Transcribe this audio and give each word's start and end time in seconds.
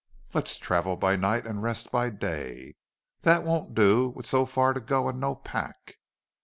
"Let's 0.33 0.57
travel 0.57 0.95
by 0.95 1.15
night 1.15 1.45
and 1.45 1.61
rest 1.61 1.91
by 1.91 2.09
day." 2.09 2.73
"That 3.21 3.43
won't 3.43 3.75
do, 3.75 4.09
with 4.09 4.25
so 4.25 4.47
far 4.47 4.73
to 4.73 4.79
go 4.79 5.07
and 5.07 5.19
no 5.19 5.35
pack." 5.35 5.99